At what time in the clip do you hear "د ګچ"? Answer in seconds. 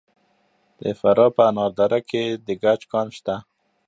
2.45-2.81